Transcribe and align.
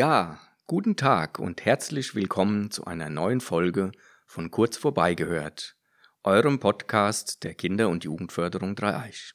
Ja, 0.00 0.40
guten 0.66 0.96
Tag 0.96 1.38
und 1.38 1.66
herzlich 1.66 2.14
willkommen 2.14 2.70
zu 2.70 2.86
einer 2.86 3.10
neuen 3.10 3.42
Folge 3.42 3.92
von 4.24 4.50
Kurz 4.50 4.78
vorbeigehört, 4.78 5.76
eurem 6.24 6.58
Podcast 6.58 7.44
der 7.44 7.52
Kinder- 7.52 7.90
und 7.90 8.04
Jugendförderung 8.04 8.76
Dreieich. 8.76 9.34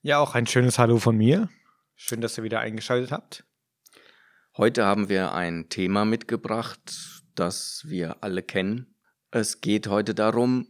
Ja, 0.00 0.16
auch 0.20 0.34
ein 0.34 0.46
schönes 0.46 0.78
Hallo 0.78 0.96
von 0.96 1.18
mir. 1.18 1.50
Schön, 1.94 2.22
dass 2.22 2.38
ihr 2.38 2.42
wieder 2.42 2.60
eingeschaltet 2.60 3.12
habt. 3.12 3.44
Heute 4.56 4.86
haben 4.86 5.10
wir 5.10 5.34
ein 5.34 5.68
Thema 5.68 6.06
mitgebracht, 6.06 7.22
das 7.34 7.82
wir 7.86 8.22
alle 8.22 8.42
kennen. 8.42 8.96
Es 9.30 9.60
geht 9.60 9.88
heute 9.88 10.14
darum, 10.14 10.68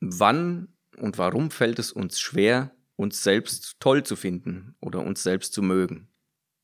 wann 0.00 0.74
und 0.96 1.18
warum 1.18 1.50
fällt 1.50 1.78
es 1.78 1.92
uns 1.92 2.20
schwer, 2.20 2.74
uns 2.96 3.22
selbst 3.22 3.80
toll 3.80 4.02
zu 4.02 4.16
finden 4.16 4.76
oder 4.80 5.00
uns 5.00 5.22
selbst 5.22 5.52
zu 5.52 5.60
mögen. 5.60 6.11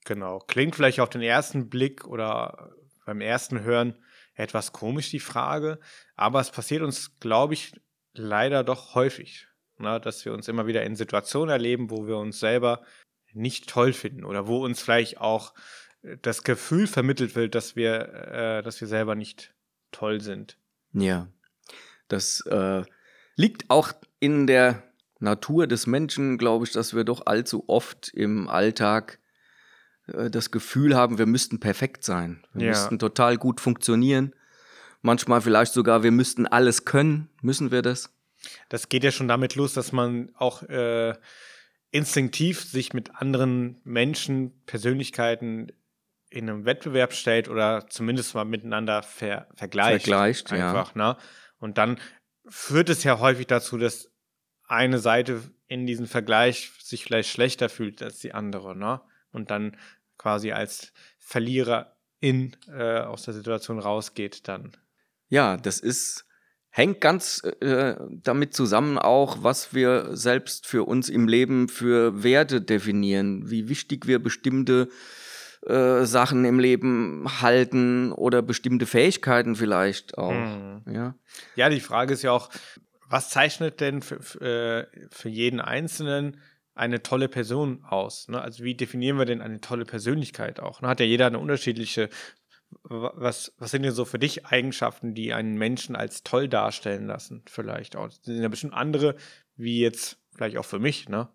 Genau. 0.09 0.39
Klingt 0.39 0.75
vielleicht 0.75 1.01
auf 1.01 1.11
den 1.11 1.21
ersten 1.21 1.69
Blick 1.69 2.07
oder 2.07 2.73
beim 3.05 3.21
ersten 3.21 3.61
Hören 3.61 3.95
etwas 4.35 4.73
komisch, 4.73 5.11
die 5.11 5.21
Frage. 5.21 5.79
Aber 6.17 6.41
es 6.41 6.51
passiert 6.51 6.81
uns, 6.81 7.21
glaube 7.21 7.53
ich, 7.53 7.75
leider 8.15 8.65
doch 8.65 8.95
häufig, 8.95 9.49
na, 9.77 9.99
dass 9.99 10.25
wir 10.25 10.33
uns 10.33 10.49
immer 10.49 10.67
wieder 10.67 10.83
in 10.83 10.97
Situationen 10.97 11.51
erleben, 11.51 11.91
wo 11.91 12.07
wir 12.07 12.17
uns 12.17 12.41
selber 12.41 12.87
nicht 13.35 13.69
toll 13.69 13.93
finden 13.93 14.25
oder 14.25 14.47
wo 14.47 14.65
uns 14.65 14.81
vielleicht 14.81 15.21
auch 15.21 15.53
das 16.23 16.43
Gefühl 16.43 16.87
vermittelt 16.87 17.37
wird, 17.37 17.55
dass 17.55 17.77
wir, 17.77 18.09
äh, 18.09 18.63
dass 18.63 18.81
wir 18.81 18.89
selber 18.89 19.15
nicht 19.15 19.53
toll 19.93 20.23
sind. 20.23 20.57
Ja, 20.95 21.29
das 22.09 22.41
äh, 22.47 22.83
liegt 23.37 23.69
auch 23.69 23.93
in 24.21 24.47
der 24.47 24.85
Natur 25.21 25.67
des 25.67 25.87
Menschen, 25.87 26.39
glaube 26.39 26.65
ich, 26.65 26.73
dass 26.73 26.95
wir 26.95 27.05
doch 27.05 27.27
allzu 27.27 27.65
oft 27.67 28.09
im 28.15 28.49
Alltag 28.49 29.19
äh, 29.19 29.28
das 30.31 30.51
Gefühl 30.51 30.97
haben, 30.97 31.19
wir 31.19 31.27
müssten 31.27 31.61
perfekt 31.61 32.05
sein. 32.05 32.45
Wir 32.53 32.67
ja. 32.67 32.71
müssten 32.71 32.99
total 32.99 33.37
gut 33.37 33.61
funktionieren. 33.61 34.35
Manchmal 35.03 35.41
vielleicht 35.41 35.73
sogar, 35.73 36.03
wir 36.03 36.11
müssten 36.11 36.47
alles 36.47 36.85
können. 36.85 37.29
Müssen 37.43 37.71
wir 37.71 37.83
das? 37.83 38.13
Das 38.69 38.89
geht 38.89 39.05
ja 39.05 39.11
schon 39.11 39.29
damit 39.29 39.55
los, 39.55 39.75
dass 39.75 39.93
man 39.93 40.31
auch 40.35 40.63
äh, 40.65 41.15
instinktiv 41.91 42.63
sich 42.63 42.93
mit 42.93 43.15
anderen 43.17 43.81
Menschen, 43.85 44.65
Persönlichkeiten 44.67 45.73
in 46.31 46.49
einem 46.49 46.65
Wettbewerb 46.65 47.13
stellt 47.13 47.49
oder 47.49 47.87
zumindest 47.89 48.35
mal 48.35 48.45
miteinander 48.45 49.03
ver 49.03 49.49
vergleicht. 49.55 50.07
Vergleicht, 50.07 50.53
einfach, 50.53 50.95
ja. 50.95 51.13
Ne? 51.13 51.17
Und 51.59 51.79
dann 51.79 51.99
führt 52.47 52.89
es 52.89 53.05
ja 53.05 53.19
häufig 53.19 53.47
dazu, 53.47 53.79
dass 53.79 54.11
eine 54.67 54.99
Seite 54.99 55.43
in 55.67 55.87
diesem 55.87 56.07
Vergleich 56.07 56.73
sich 56.83 57.05
vielleicht 57.05 57.31
schlechter 57.31 57.69
fühlt 57.69 58.03
als 58.03 58.19
die 58.19 58.35
andere, 58.35 58.77
ne? 58.77 59.01
Und 59.31 59.51
dann 59.51 59.77
quasi 60.19 60.53
als 60.53 60.93
Verliererin 61.19 62.57
äh, 62.69 63.01
aus 63.01 63.23
der 63.23 63.35
Situation 63.35 63.79
rausgeht 63.79 64.49
dann. 64.49 64.77
Ja, 65.29 65.57
das 65.57 65.81
ist 65.81 66.25
hängt 66.71 67.01
ganz 67.01 67.43
äh, 67.61 67.97
damit 68.11 68.55
zusammen 68.55 68.99
auch, 68.99 69.43
was 69.43 69.75
wir 69.75 70.17
selbst 70.17 70.67
für 70.67 70.85
uns 70.85 71.09
im 71.09 71.27
Leben 71.27 71.69
für 71.69 72.23
Werte 72.23 72.61
definieren, 72.61 73.51
wie 73.51 73.69
wichtig 73.69 74.07
wir 74.07 74.23
bestimmte 74.23 74.89
äh, 75.67 76.05
Sachen 76.05 76.45
im 76.45 76.61
Leben 76.61 77.27
halten 77.43 78.13
oder 78.13 78.43
bestimmte 78.43 78.87
Fähigkeiten 78.87 79.57
vielleicht 79.57 80.19
auch. 80.19 80.33
Mhm. 80.33 80.83
Ja. 80.87 81.15
ja, 81.57 81.69
die 81.69 81.81
Frage 81.81 82.15
ist 82.15 82.23
ja 82.23 82.33
auch, 82.33 82.49
was 83.09 83.31
zeichnet 83.31 83.81
denn 83.81 84.01
für, 84.03 84.23
für, 84.23 84.41
äh, 84.41 85.09
für 85.11 85.29
jeden 85.29 85.61
Einzelnen 85.61 86.41
eine 86.79 87.03
tolle 87.03 87.29
Person 87.29 87.85
aus? 87.85 88.29
Ne? 88.29 88.41
Also 88.41 88.65
wie 88.65 88.75
definieren 88.75 89.19
wir 89.19 89.25
denn 89.25 89.43
eine 89.43 89.61
tolle 89.61 89.85
Persönlichkeit 89.85 90.61
auch? 90.61 90.81
Ne? 90.81 90.89
Hat 90.89 91.01
ja 91.01 91.07
jeder 91.07 91.27
eine 91.27 91.39
unterschiedliche. 91.39 92.09
Was, 92.83 93.55
was 93.59 93.71
sind 93.71 93.83
denn 93.83 93.93
so 93.93 94.05
für 94.05 94.19
dich 94.19 94.45
Eigenschaften, 94.45 95.15
die 95.15 95.33
einen 95.33 95.57
Menschen 95.57 95.97
als 95.97 96.23
toll 96.23 96.49
darstellen 96.49 97.07
lassen? 97.07 97.43
Vielleicht 97.47 97.97
auch. 97.97 98.09
Das 98.09 98.21
sind 98.23 98.43
ja 98.43 98.49
bestimmt 98.49 98.75
andere, 98.75 99.17
wie 99.57 99.81
jetzt 99.81 100.19
vielleicht 100.35 100.59
auch 100.59 100.67
für 100.67 100.79
mich, 100.79 101.09
ne? 101.09 101.29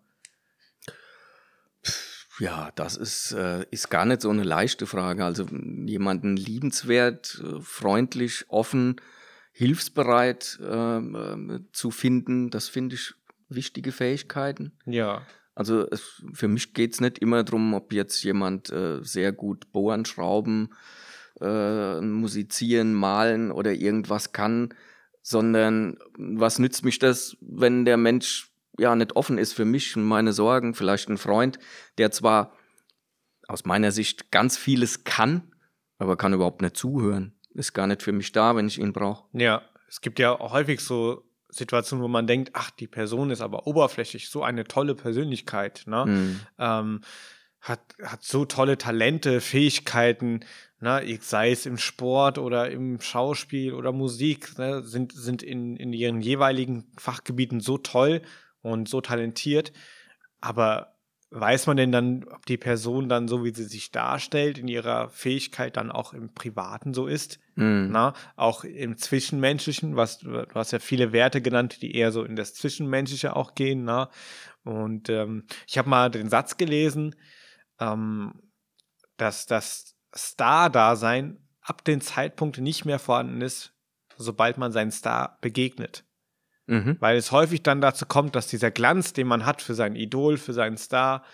Ja, 2.40 2.70
das 2.74 2.96
ist, 2.96 3.32
äh, 3.32 3.64
ist 3.70 3.90
gar 3.90 4.04
nicht 4.06 4.20
so 4.20 4.30
eine 4.30 4.42
leichte 4.42 4.86
Frage. 4.86 5.24
Also 5.24 5.46
jemanden 5.86 6.36
liebenswert, 6.36 7.40
äh, 7.44 7.60
freundlich, 7.60 8.44
offen, 8.48 9.00
hilfsbereit 9.52 10.58
äh, 10.60 11.00
zu 11.72 11.90
finden, 11.92 12.50
das 12.50 12.68
finde 12.68 12.96
ich 12.96 13.14
wichtige 13.48 13.92
Fähigkeiten. 13.92 14.72
Ja. 14.86 15.22
Also 15.54 15.86
es, 15.90 16.22
für 16.32 16.48
mich 16.48 16.74
geht 16.74 16.94
es 16.94 17.00
nicht 17.00 17.18
immer 17.18 17.44
darum, 17.44 17.74
ob 17.74 17.92
jetzt 17.92 18.22
jemand 18.24 18.70
äh, 18.70 19.02
sehr 19.02 19.32
gut 19.32 19.72
bohren, 19.72 20.04
schrauben, 20.04 20.70
äh, 21.40 22.00
musizieren, 22.00 22.94
malen 22.94 23.52
oder 23.52 23.72
irgendwas 23.72 24.32
kann, 24.32 24.74
sondern 25.22 25.98
was 26.18 26.58
nützt 26.58 26.84
mich 26.84 26.98
das, 26.98 27.36
wenn 27.40 27.84
der 27.84 27.96
Mensch 27.96 28.50
ja 28.78 28.96
nicht 28.96 29.14
offen 29.14 29.38
ist 29.38 29.52
für 29.52 29.64
mich 29.64 29.96
und 29.96 30.04
meine 30.04 30.32
Sorgen, 30.32 30.74
vielleicht 30.74 31.08
ein 31.08 31.18
Freund, 31.18 31.58
der 31.98 32.10
zwar 32.10 32.52
aus 33.46 33.64
meiner 33.64 33.92
Sicht 33.92 34.32
ganz 34.32 34.56
vieles 34.56 35.04
kann, 35.04 35.54
aber 35.98 36.16
kann 36.16 36.32
überhaupt 36.32 36.62
nicht 36.62 36.76
zuhören 36.76 37.34
ist 37.54 37.72
gar 37.72 37.86
nicht 37.86 38.02
für 38.02 38.12
mich 38.12 38.32
da, 38.32 38.56
wenn 38.56 38.66
ich 38.66 38.78
ihn 38.78 38.92
brauche. 38.92 39.26
Ja, 39.32 39.62
es 39.88 40.00
gibt 40.00 40.18
ja 40.18 40.38
häufig 40.38 40.80
so 40.80 41.23
Situationen, 41.56 42.02
wo 42.02 42.08
man 42.08 42.26
denkt, 42.26 42.50
ach, 42.54 42.70
die 42.70 42.86
Person 42.86 43.30
ist 43.30 43.40
aber 43.40 43.66
oberflächlich, 43.66 44.28
so 44.28 44.42
eine 44.42 44.64
tolle 44.64 44.94
Persönlichkeit, 44.94 45.84
ne? 45.86 46.06
Mhm. 46.06 46.40
Ähm, 46.58 47.00
hat, 47.60 47.80
hat 48.02 48.22
so 48.22 48.44
tolle 48.44 48.76
Talente, 48.76 49.40
Fähigkeiten, 49.40 50.40
ne? 50.80 51.02
sei 51.22 51.50
es 51.50 51.64
im 51.64 51.78
Sport 51.78 52.36
oder 52.36 52.70
im 52.70 53.00
Schauspiel 53.00 53.72
oder 53.72 53.90
Musik, 53.90 54.58
ne? 54.58 54.82
sind, 54.82 55.12
sind 55.12 55.42
in, 55.42 55.76
in 55.76 55.94
ihren 55.94 56.20
jeweiligen 56.20 56.84
Fachgebieten 56.98 57.60
so 57.60 57.78
toll 57.78 58.20
und 58.60 58.86
so 58.86 59.00
talentiert, 59.00 59.72
aber 60.42 60.94
weiß 61.30 61.66
man 61.66 61.78
denn 61.78 61.90
dann, 61.90 62.24
ob 62.28 62.44
die 62.44 62.58
Person 62.58 63.08
dann 63.08 63.28
so, 63.28 63.44
wie 63.44 63.54
sie 63.54 63.64
sich 63.64 63.90
darstellt, 63.90 64.58
in 64.58 64.68
ihrer 64.68 65.08
Fähigkeit 65.08 65.76
dann 65.78 65.90
auch 65.90 66.12
im 66.12 66.34
Privaten 66.34 66.92
so 66.92 67.06
ist? 67.06 67.40
Mhm. 67.56 67.88
Na, 67.90 68.14
auch 68.36 68.64
im 68.64 68.96
Zwischenmenschlichen, 68.96 69.96
was 69.96 70.18
du 70.18 70.46
hast 70.54 70.72
ja 70.72 70.78
viele 70.78 71.12
Werte 71.12 71.40
genannt, 71.40 71.82
die 71.82 71.94
eher 71.94 72.10
so 72.12 72.24
in 72.24 72.36
das 72.36 72.54
Zwischenmenschliche 72.54 73.36
auch 73.36 73.54
gehen. 73.54 73.84
Na? 73.84 74.10
Und 74.64 75.08
ähm, 75.08 75.44
ich 75.66 75.78
habe 75.78 75.88
mal 75.88 76.10
den 76.10 76.28
Satz 76.28 76.56
gelesen, 76.56 77.14
ähm, 77.78 78.34
dass 79.16 79.46
das 79.46 79.96
Star-Dasein 80.14 81.38
ab 81.60 81.84
dem 81.84 82.00
Zeitpunkt 82.00 82.58
nicht 82.58 82.84
mehr 82.84 82.98
vorhanden 82.98 83.40
ist, 83.40 83.72
sobald 84.16 84.58
man 84.58 84.72
seinen 84.72 84.90
Star 84.90 85.38
begegnet. 85.40 86.04
Mhm. 86.66 86.96
Weil 87.00 87.16
es 87.16 87.30
häufig 87.30 87.62
dann 87.62 87.80
dazu 87.80 88.06
kommt, 88.06 88.34
dass 88.34 88.46
dieser 88.46 88.70
Glanz, 88.70 89.12
den 89.12 89.26
man 89.26 89.44
hat 89.44 89.62
für 89.62 89.74
sein 89.74 89.96
Idol, 89.96 90.38
für 90.38 90.52
seinen 90.52 90.76
Star, 90.76 91.24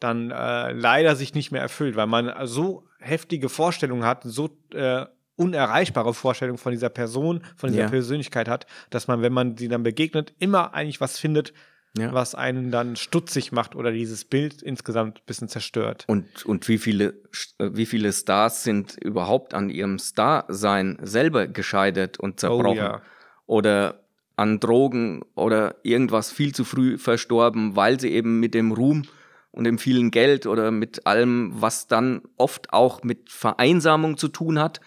dann 0.00 0.30
äh, 0.30 0.72
leider 0.72 1.16
sich 1.16 1.34
nicht 1.34 1.50
mehr 1.50 1.62
erfüllt, 1.62 1.96
weil 1.96 2.06
man 2.06 2.32
so 2.46 2.88
heftige 2.98 3.48
Vorstellungen 3.48 4.04
hat, 4.04 4.22
so 4.24 4.58
äh, 4.72 5.06
unerreichbare 5.36 6.14
Vorstellungen 6.14 6.58
von 6.58 6.72
dieser 6.72 6.88
Person, 6.88 7.42
von 7.56 7.70
dieser 7.70 7.84
ja. 7.84 7.88
Persönlichkeit 7.88 8.48
hat, 8.48 8.66
dass 8.90 9.08
man, 9.08 9.22
wenn 9.22 9.32
man 9.32 9.56
sie 9.56 9.68
dann 9.68 9.82
begegnet, 9.82 10.34
immer 10.38 10.74
eigentlich 10.74 11.00
was 11.00 11.18
findet, 11.18 11.52
ja. 11.96 12.12
was 12.12 12.34
einen 12.34 12.70
dann 12.70 12.96
stutzig 12.96 13.52
macht 13.52 13.74
oder 13.74 13.92
dieses 13.92 14.24
Bild 14.24 14.62
insgesamt 14.62 15.18
ein 15.18 15.26
bisschen 15.26 15.48
zerstört. 15.48 16.04
Und, 16.06 16.44
und 16.44 16.68
wie, 16.68 16.78
viele, 16.78 17.14
äh, 17.58 17.70
wie 17.72 17.86
viele 17.86 18.12
Stars 18.12 18.64
sind 18.64 18.96
überhaupt 18.96 19.54
an 19.54 19.70
ihrem 19.70 19.98
Star-Sein 19.98 20.98
selber 21.02 21.46
gescheitert 21.46 22.18
und 22.18 22.40
zerbrochen? 22.40 22.78
Oh, 22.78 22.82
ja. 22.82 23.02
Oder 23.46 24.00
an 24.36 24.58
Drogen 24.58 25.22
oder 25.34 25.76
irgendwas 25.82 26.32
viel 26.32 26.54
zu 26.54 26.64
früh 26.64 26.98
verstorben, 26.98 27.76
weil 27.76 28.00
sie 28.00 28.10
eben 28.10 28.40
mit 28.40 28.54
dem 28.54 28.72
Ruhm 28.72 29.04
und 29.52 29.64
dem 29.64 29.78
vielen 29.78 30.10
Geld 30.10 30.46
oder 30.46 30.72
mit 30.72 31.06
allem, 31.06 31.52
was 31.54 31.86
dann 31.86 32.22
oft 32.36 32.72
auch 32.72 33.04
mit 33.04 33.30
Vereinsamung 33.30 34.16
zu 34.16 34.26
tun 34.26 34.58
hat, 34.58 34.80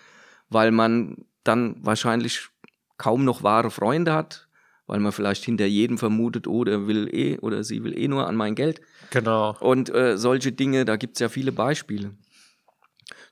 weil 0.50 0.72
man 0.72 1.26
dann 1.44 1.78
wahrscheinlich 1.82 2.50
kaum 2.98 3.24
noch 3.24 3.44
wahre 3.44 3.72
Freunde 3.72 4.14
hat, 4.14 4.48
weil 4.86 5.00
man 5.00 5.12
vielleicht 5.12 5.44
hinter 5.44 5.66
jedem 5.66 5.98
vermutet, 5.98 6.48
oh, 6.48 6.64
der 6.64 6.88
will 6.88 7.10
eh 7.14 7.38
oder 7.40 7.64
sie 7.64 7.84
will 7.84 7.98
eh 7.98 8.08
nur 8.08 8.28
an 8.28 8.36
mein 8.36 8.56
Geld. 8.56 8.82
Genau. 9.12 9.56
Und 9.60 9.94
äh, 9.94 10.18
solche 10.18 10.52
Dinge, 10.52 10.86
da 10.86 10.96
gibt 10.96 11.16
es 11.16 11.20
ja 11.20 11.30
viele 11.30 11.52
Beispiele. 11.52 12.12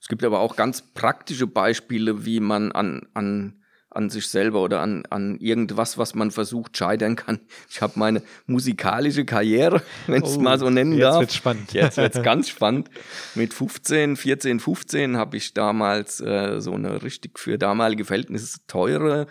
Es 0.01 0.07
gibt 0.07 0.23
aber 0.23 0.39
auch 0.39 0.55
ganz 0.55 0.81
praktische 0.93 1.47
Beispiele, 1.47 2.25
wie 2.25 2.39
man 2.39 2.71
an, 2.71 3.07
an 3.13 3.61
an 3.95 4.09
sich 4.09 4.27
selber 4.27 4.61
oder 4.61 4.81
an, 4.81 5.03
an 5.09 5.37
irgendwas, 5.39 5.97
was 5.97 6.15
man 6.15 6.31
versucht, 6.31 6.77
scheitern 6.77 7.15
kann. 7.15 7.39
Ich 7.69 7.81
habe 7.81 7.93
meine 7.97 8.21
musikalische 8.45 9.25
Karriere, 9.25 9.81
wenn 10.07 10.23
ich 10.23 10.29
es 10.29 10.37
oh, 10.37 10.41
mal 10.41 10.59
so 10.59 10.69
nennen 10.69 10.93
jetzt 10.93 11.01
darf. 11.03 11.13
Jetzt 11.13 11.21
wird's 11.21 11.35
spannend. 11.35 11.73
Jetzt 11.73 11.97
wird's 11.97 12.21
ganz 12.23 12.49
spannend. 12.49 12.89
Mit 13.35 13.53
15, 13.53 14.15
14, 14.15 14.59
15 14.59 15.17
habe 15.17 15.37
ich 15.37 15.53
damals 15.53 16.19
äh, 16.19 16.59
so 16.59 16.73
eine 16.73 17.03
richtig 17.03 17.39
für 17.39 17.57
damalige 17.57 18.05
Verhältnisse 18.05 18.59
teure 18.67 19.27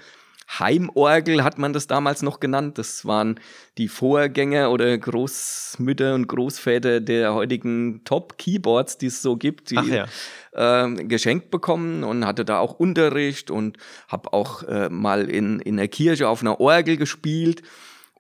Heimorgel 0.49 1.43
hat 1.43 1.59
man 1.59 1.73
das 1.73 1.87
damals 1.87 2.23
noch 2.23 2.41
genannt. 2.41 2.79
Das 2.79 3.05
waren 3.07 3.41
die 3.79 3.89
Vorgänger 3.89 4.71
oder 4.71 4.97
Großmütter 4.97 6.15
und 6.15 6.27
Großväter 6.27 7.01
der 7.01 7.35
heutigen 7.35 8.03
Top-Keyboards, 8.05 8.99
die 8.99 9.07
es 9.07 9.23
so 9.23 9.37
gibt, 9.37 9.71
die 9.71 9.77
ja. 9.77 10.07
äh, 10.53 11.05
geschenkt 11.05 11.51
bekommen 11.51 12.05
und 12.05 12.27
hatte 12.27 12.45
da 12.45 12.59
auch 12.59 12.75
Unterricht 12.79 13.51
und 13.51 13.79
habe 14.09 14.33
auch 14.33 14.63
äh, 14.65 14.89
mal 14.89 15.29
in, 15.31 15.61
in 15.61 15.77
der 15.77 15.89
Kirche 15.89 16.29
auf 16.29 16.43
einer 16.43 16.61
Orgel 16.61 16.97
gespielt 16.97 17.63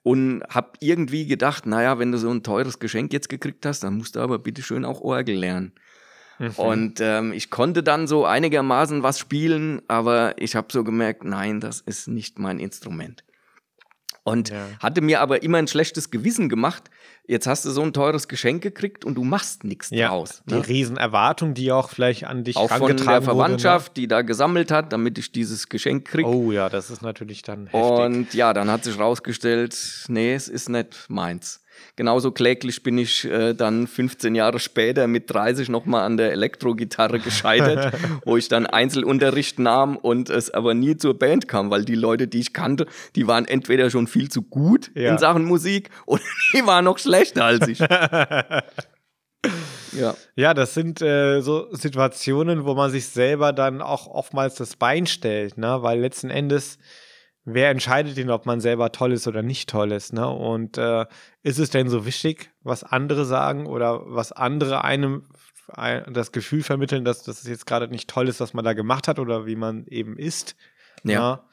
und 0.02 0.42
habe 0.50 0.72
irgendwie 0.80 1.26
gedacht, 1.26 1.66
naja, 1.66 1.98
wenn 1.98 2.12
du 2.12 2.18
so 2.18 2.30
ein 2.30 2.42
teures 2.42 2.78
Geschenk 2.78 3.12
jetzt 3.12 3.28
gekriegt 3.28 3.64
hast, 3.64 3.84
dann 3.84 3.96
musst 3.96 4.16
du 4.16 4.20
aber 4.20 4.38
bitte 4.38 4.62
schön 4.62 4.84
auch 4.84 5.00
Orgel 5.00 5.36
lernen. 5.36 5.72
Mhm. 6.38 6.50
Und 6.56 7.00
ähm, 7.00 7.32
ich 7.32 7.50
konnte 7.50 7.82
dann 7.82 8.06
so 8.06 8.24
einigermaßen 8.24 9.02
was 9.02 9.18
spielen, 9.18 9.82
aber 9.88 10.34
ich 10.38 10.56
habe 10.56 10.68
so 10.70 10.84
gemerkt, 10.84 11.24
nein, 11.24 11.60
das 11.60 11.80
ist 11.80 12.08
nicht 12.08 12.38
mein 12.38 12.58
Instrument. 12.58 13.24
Und 14.26 14.48
ja. 14.48 14.66
hatte 14.80 15.02
mir 15.02 15.20
aber 15.20 15.42
immer 15.42 15.58
ein 15.58 15.68
schlechtes 15.68 16.10
Gewissen 16.10 16.48
gemacht. 16.48 16.84
Jetzt 17.26 17.46
hast 17.46 17.66
du 17.66 17.70
so 17.70 17.82
ein 17.82 17.92
teures 17.92 18.26
Geschenk 18.26 18.62
gekriegt 18.62 19.04
und 19.04 19.16
du 19.16 19.24
machst 19.24 19.64
nichts 19.64 19.90
ja, 19.90 20.08
draus. 20.08 20.42
Ne? 20.46 20.56
Die 20.56 20.72
Riesenerwartung, 20.72 21.52
die 21.52 21.70
auch 21.70 21.90
vielleicht 21.90 22.24
an 22.24 22.42
dich 22.42 22.56
auch 22.56 22.70
von 22.70 22.96
der 22.96 23.22
Verwandtschaft, 23.22 23.88
wurde, 23.88 24.00
ne? 24.00 24.02
die 24.02 24.08
da 24.08 24.22
gesammelt 24.22 24.70
hat, 24.70 24.94
damit 24.94 25.18
ich 25.18 25.30
dieses 25.30 25.68
Geschenk 25.68 26.06
kriege. 26.06 26.26
Oh 26.26 26.52
ja, 26.52 26.70
das 26.70 26.90
ist 26.90 27.02
natürlich 27.02 27.42
dann 27.42 27.66
heftig. 27.66 27.82
Und 27.82 28.34
ja, 28.34 28.54
dann 28.54 28.70
hat 28.70 28.84
sich 28.84 28.98
rausgestellt, 28.98 29.76
nee, 30.08 30.34
es 30.34 30.48
ist 30.48 30.70
nicht 30.70 31.04
meins. 31.08 31.62
Genauso 31.96 32.32
kläglich 32.32 32.82
bin 32.82 32.98
ich 32.98 33.24
äh, 33.24 33.54
dann 33.54 33.86
15 33.86 34.34
Jahre 34.34 34.58
später 34.58 35.06
mit 35.06 35.30
30 35.30 35.68
nochmal 35.68 36.04
an 36.04 36.16
der 36.16 36.32
Elektrogitarre 36.32 37.20
gescheitert, 37.20 37.94
wo 38.24 38.36
ich 38.36 38.48
dann 38.48 38.66
Einzelunterricht 38.66 39.58
nahm 39.58 39.96
und 39.96 40.28
es 40.28 40.50
aber 40.50 40.74
nie 40.74 40.96
zur 40.96 41.18
Band 41.18 41.46
kam, 41.46 41.70
weil 41.70 41.84
die 41.84 41.94
Leute, 41.94 42.26
die 42.26 42.40
ich 42.40 42.52
kannte, 42.52 42.86
die 43.14 43.26
waren 43.26 43.46
entweder 43.46 43.90
schon 43.90 44.06
viel 44.06 44.28
zu 44.28 44.42
gut 44.42 44.90
ja. 44.94 45.12
in 45.12 45.18
Sachen 45.18 45.44
Musik 45.44 45.90
oder 46.06 46.22
die 46.52 46.66
waren 46.66 46.84
noch 46.84 46.98
schlechter 46.98 47.44
als 47.44 47.68
ich. 47.68 47.80
Ja. 49.92 50.14
ja, 50.34 50.54
das 50.54 50.74
sind 50.74 51.00
äh, 51.02 51.40
so 51.40 51.68
Situationen, 51.72 52.64
wo 52.64 52.74
man 52.74 52.90
sich 52.90 53.06
selber 53.06 53.52
dann 53.52 53.80
auch 53.80 54.08
oftmals 54.08 54.56
das 54.56 54.74
Bein 54.74 55.06
stellt, 55.06 55.56
ne? 55.56 55.82
weil 55.82 56.00
letzten 56.00 56.30
Endes 56.30 56.78
wer 57.44 57.70
entscheidet 57.70 58.16
denn, 58.16 58.30
ob 58.30 58.46
man 58.46 58.60
selber 58.60 58.92
toll 58.92 59.12
ist 59.12 59.26
oder 59.26 59.42
nicht 59.42 59.68
toll 59.68 59.92
ist? 59.92 60.12
Ne? 60.12 60.28
Und 60.28 60.78
äh, 60.78 61.06
ist 61.42 61.58
es 61.58 61.70
denn 61.70 61.88
so 61.88 62.06
wichtig, 62.06 62.50
was 62.62 62.84
andere 62.84 63.24
sagen 63.24 63.66
oder 63.66 64.02
was 64.06 64.32
andere 64.32 64.84
einem 64.84 65.24
das 65.66 66.32
Gefühl 66.32 66.62
vermitteln, 66.62 67.06
dass 67.06 67.22
das 67.22 67.42
jetzt 67.44 67.66
gerade 67.66 67.88
nicht 67.88 68.08
toll 68.08 68.28
ist, 68.28 68.40
was 68.40 68.52
man 68.52 68.64
da 68.64 68.74
gemacht 68.74 69.08
hat 69.08 69.18
oder 69.18 69.46
wie 69.46 69.56
man 69.56 69.86
eben 69.86 70.18
ist? 70.18 70.56
Ja. 71.04 71.12
ja. 71.12 71.44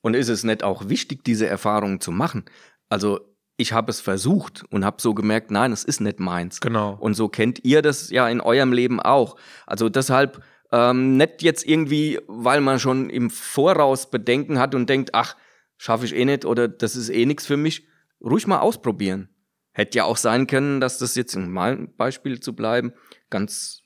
Und 0.00 0.14
ist 0.14 0.28
es 0.28 0.44
nicht 0.44 0.62
auch 0.62 0.88
wichtig, 0.88 1.24
diese 1.24 1.46
Erfahrungen 1.46 2.00
zu 2.00 2.10
machen? 2.10 2.44
Also 2.88 3.20
ich 3.56 3.72
habe 3.72 3.90
es 3.90 4.00
versucht 4.00 4.64
und 4.70 4.84
habe 4.84 5.00
so 5.00 5.14
gemerkt, 5.14 5.50
nein, 5.50 5.72
es 5.72 5.84
ist 5.84 6.00
nicht 6.00 6.20
meins. 6.20 6.60
Genau. 6.60 6.96
Und 7.00 7.14
so 7.14 7.28
kennt 7.28 7.64
ihr 7.64 7.82
das 7.82 8.10
ja 8.10 8.28
in 8.28 8.40
eurem 8.40 8.72
Leben 8.72 9.00
auch. 9.00 9.36
Also 9.66 9.88
deshalb 9.88 10.42
ähm, 10.72 11.16
nicht 11.16 11.42
jetzt 11.42 11.66
irgendwie, 11.66 12.20
weil 12.26 12.60
man 12.60 12.78
schon 12.78 13.10
im 13.10 13.30
Voraus 13.30 14.10
Bedenken 14.10 14.58
hat 14.58 14.74
und 14.74 14.88
denkt, 14.88 15.10
ach, 15.12 15.36
schaffe 15.76 16.06
ich 16.06 16.14
eh 16.14 16.24
nicht 16.24 16.44
oder 16.44 16.68
das 16.68 16.96
ist 16.96 17.08
eh 17.08 17.26
nichts 17.26 17.46
für 17.46 17.56
mich. 17.56 17.86
Ruhig 18.20 18.46
mal 18.46 18.60
ausprobieren. 18.60 19.28
Hätte 19.72 19.98
ja 19.98 20.04
auch 20.04 20.16
sein 20.16 20.46
können, 20.46 20.80
dass 20.80 20.98
das 20.98 21.14
jetzt, 21.14 21.34
in 21.34 21.50
meinem 21.50 21.94
Beispiel 21.96 22.40
zu 22.40 22.54
bleiben, 22.54 22.92
ganz 23.28 23.82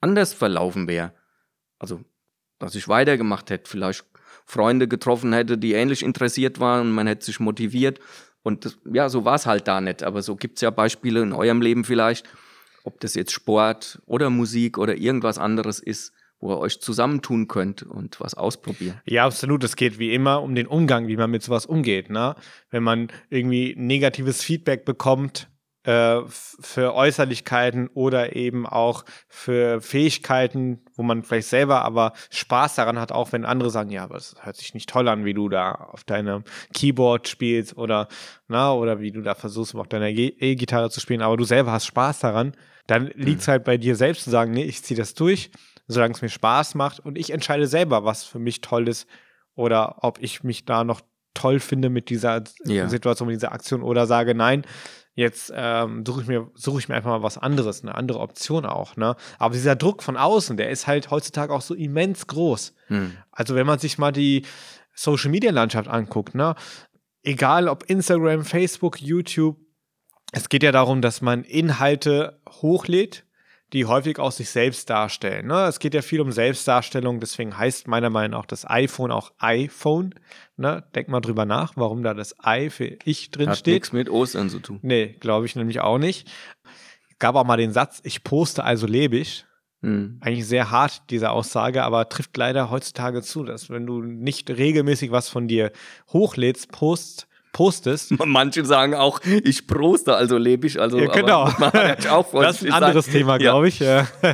anders 0.00 0.34
verlaufen 0.34 0.88
wäre. 0.88 1.14
Also, 1.78 2.00
dass 2.58 2.74
ich 2.74 2.88
weitergemacht 2.88 3.50
hätte, 3.50 3.68
vielleicht 3.68 4.04
Freunde 4.44 4.88
getroffen 4.88 5.32
hätte, 5.32 5.58
die 5.58 5.72
ähnlich 5.72 6.02
interessiert 6.02 6.60
waren 6.60 6.88
und 6.88 6.92
man 6.92 7.06
hätte 7.06 7.24
sich 7.24 7.40
motiviert. 7.40 7.98
Und 8.42 8.64
das, 8.64 8.78
ja, 8.92 9.08
so 9.08 9.24
war 9.24 9.34
es 9.34 9.46
halt 9.46 9.66
da 9.66 9.80
nicht. 9.80 10.02
Aber 10.02 10.22
so 10.22 10.36
gibt 10.36 10.58
es 10.58 10.62
ja 10.62 10.70
Beispiele 10.70 11.22
in 11.22 11.32
eurem 11.32 11.60
Leben 11.60 11.84
vielleicht, 11.84 12.28
ob 12.86 13.00
das 13.00 13.14
jetzt 13.14 13.32
Sport 13.32 14.00
oder 14.06 14.30
Musik 14.30 14.78
oder 14.78 14.96
irgendwas 14.96 15.38
anderes 15.38 15.80
ist, 15.80 16.12
wo 16.38 16.52
ihr 16.52 16.58
euch 16.58 16.80
zusammentun 16.80 17.48
könnt 17.48 17.82
und 17.82 18.20
was 18.20 18.34
ausprobieren. 18.34 19.00
Ja, 19.06 19.24
absolut. 19.24 19.64
Es 19.64 19.76
geht 19.76 19.98
wie 19.98 20.14
immer 20.14 20.42
um 20.42 20.54
den 20.54 20.66
Umgang, 20.66 21.08
wie 21.08 21.16
man 21.16 21.30
mit 21.30 21.42
sowas 21.42 21.66
umgeht. 21.66 22.10
Ne? 22.10 22.34
Wenn 22.70 22.82
man 22.82 23.08
irgendwie 23.30 23.74
negatives 23.76 24.42
Feedback 24.42 24.84
bekommt 24.84 25.48
äh, 25.84 26.20
für 26.28 26.94
Äußerlichkeiten 26.94 27.88
oder 27.88 28.36
eben 28.36 28.66
auch 28.66 29.04
für 29.28 29.80
Fähigkeiten, 29.80 30.84
wo 30.94 31.02
man 31.02 31.22
vielleicht 31.22 31.48
selber 31.48 31.84
aber 31.84 32.12
Spaß 32.30 32.74
daran 32.74 32.98
hat, 32.98 33.12
auch 33.12 33.32
wenn 33.32 33.44
andere 33.44 33.70
sagen, 33.70 33.90
ja, 33.90 34.04
aber 34.04 34.16
es 34.16 34.36
hört 34.40 34.56
sich 34.56 34.74
nicht 34.74 34.90
toll 34.90 35.08
an, 35.08 35.24
wie 35.24 35.34
du 35.34 35.48
da 35.48 35.72
auf 35.72 36.04
deinem 36.04 36.44
Keyboard 36.74 37.28
spielst 37.28 37.78
oder, 37.78 38.08
na, 38.46 38.74
oder 38.74 39.00
wie 39.00 39.10
du 39.10 39.22
da 39.22 39.34
versuchst, 39.34 39.74
auf 39.74 39.88
deiner 39.88 40.08
E-Gitarre 40.08 40.90
zu 40.90 41.00
spielen, 41.00 41.22
aber 41.22 41.36
du 41.36 41.44
selber 41.44 41.72
hast 41.72 41.86
Spaß 41.86 42.18
daran 42.18 42.54
dann 42.86 43.08
liegt 43.14 43.40
es 43.40 43.46
mhm. 43.46 43.52
halt 43.52 43.64
bei 43.64 43.76
dir 43.76 43.96
selbst 43.96 44.24
zu 44.24 44.30
sagen, 44.30 44.52
nee, 44.52 44.64
ich 44.64 44.82
ziehe 44.82 44.98
das 44.98 45.14
durch, 45.14 45.50
solange 45.86 46.14
es 46.14 46.22
mir 46.22 46.28
Spaß 46.28 46.74
macht 46.74 47.00
und 47.00 47.18
ich 47.18 47.30
entscheide 47.30 47.66
selber, 47.66 48.04
was 48.04 48.24
für 48.24 48.38
mich 48.38 48.60
toll 48.60 48.88
ist 48.88 49.06
oder 49.54 49.98
ob 50.02 50.20
ich 50.20 50.44
mich 50.44 50.64
da 50.64 50.84
noch 50.84 51.00
toll 51.34 51.60
finde 51.60 51.90
mit 51.90 52.10
dieser 52.10 52.44
ja. 52.64 52.88
Situation, 52.88 53.28
mit 53.28 53.36
dieser 53.36 53.52
Aktion 53.52 53.82
oder 53.82 54.06
sage, 54.06 54.34
nein, 54.34 54.64
jetzt 55.14 55.52
ähm, 55.54 56.04
suche 56.06 56.22
ich, 56.22 56.26
mir, 56.26 56.50
such 56.54 56.78
ich 56.78 56.88
mir 56.88 56.94
einfach 56.94 57.10
mal 57.10 57.22
was 57.22 57.38
anderes, 57.38 57.82
eine 57.82 57.94
andere 57.94 58.20
Option 58.20 58.66
auch. 58.66 58.96
Ne? 58.96 59.16
Aber 59.38 59.54
dieser 59.54 59.76
Druck 59.76 60.02
von 60.02 60.16
außen, 60.16 60.56
der 60.56 60.70
ist 60.70 60.86
halt 60.86 61.10
heutzutage 61.10 61.52
auch 61.52 61.62
so 61.62 61.74
immens 61.74 62.26
groß. 62.26 62.74
Hm. 62.88 63.12
Also 63.32 63.54
wenn 63.54 63.66
man 63.66 63.78
sich 63.78 63.98
mal 63.98 64.12
die 64.12 64.44
Social-Media-Landschaft 64.94 65.88
anguckt, 65.88 66.34
ne? 66.34 66.54
egal 67.22 67.68
ob 67.68 67.84
Instagram, 67.84 68.44
Facebook, 68.44 69.00
YouTube, 69.00 69.56
es 70.36 70.50
geht 70.50 70.62
ja 70.62 70.70
darum, 70.70 71.00
dass 71.00 71.22
man 71.22 71.44
Inhalte 71.44 72.38
hochlädt, 72.60 73.24
die 73.72 73.86
häufig 73.86 74.18
auch 74.18 74.32
sich 74.32 74.50
selbst 74.50 74.90
darstellen. 74.90 75.46
Ne? 75.46 75.64
Es 75.64 75.78
geht 75.78 75.94
ja 75.94 76.02
viel 76.02 76.20
um 76.20 76.30
Selbstdarstellung, 76.30 77.20
deswegen 77.20 77.56
heißt 77.56 77.88
meiner 77.88 78.10
Meinung 78.10 78.32
nach 78.32 78.40
auch 78.40 78.46
das 78.46 78.68
iPhone 78.68 79.10
auch 79.10 79.32
iPhone. 79.38 80.14
Ne? 80.58 80.84
Denk 80.94 81.08
mal 81.08 81.22
drüber 81.22 81.46
nach, 81.46 81.72
warum 81.76 82.02
da 82.02 82.12
das 82.12 82.34
I 82.46 82.68
für 82.68 82.98
ich 83.04 83.30
drin 83.30 83.48
Hat 83.48 83.56
steht. 83.56 83.72
Hat 83.72 83.76
nichts 83.76 83.92
mit 83.92 84.10
Ostern 84.10 84.50
zu 84.50 84.60
tun. 84.60 84.78
Nee, 84.82 85.16
glaube 85.20 85.46
ich 85.46 85.56
nämlich 85.56 85.80
auch 85.80 85.96
nicht. 85.96 86.30
Gab 87.18 87.34
auch 87.34 87.44
mal 87.46 87.56
den 87.56 87.72
Satz, 87.72 88.00
ich 88.04 88.22
poste, 88.22 88.62
also 88.62 88.86
lebe 88.86 89.16
ich. 89.16 89.46
Mhm. 89.80 90.18
Eigentlich 90.20 90.46
sehr 90.46 90.70
hart, 90.70 91.04
diese 91.08 91.30
Aussage, 91.30 91.82
aber 91.82 92.10
trifft 92.10 92.36
leider 92.36 92.70
heutzutage 92.70 93.22
zu, 93.22 93.42
dass 93.42 93.70
wenn 93.70 93.86
du 93.86 94.02
nicht 94.02 94.50
regelmäßig 94.50 95.10
was 95.10 95.30
von 95.30 95.48
dir 95.48 95.72
hochlädst, 96.12 96.70
post, 96.70 97.26
postest. 97.56 98.12
Manche 98.22 98.66
sagen 98.66 98.94
auch, 98.94 99.18
ich 99.24 99.66
proste, 99.66 100.14
also 100.14 100.36
lebe 100.36 100.66
ich. 100.66 100.78
Also, 100.78 100.98
ja, 100.98 101.10
genau. 101.10 101.44
auch 102.10 102.30
das 102.32 102.60
ist 102.60 102.66
ein 102.66 102.72
anderes 102.74 103.06
sagen. 103.06 103.16
Thema, 103.16 103.38
glaube 103.38 103.68
ich. 103.68 103.82